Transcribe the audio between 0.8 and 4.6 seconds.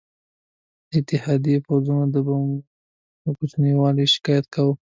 ده د اتحادي پوځونو د بمونو پر کوچني والي شکایت